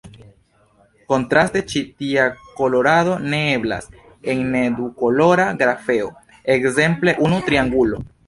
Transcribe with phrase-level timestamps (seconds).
[1.11, 2.23] Kontraste, ĉi tia
[2.61, 3.85] kolorado ne eblas
[4.33, 6.09] en ne-dukolora grafeo,
[6.57, 8.05] ekzemple unu triangulo.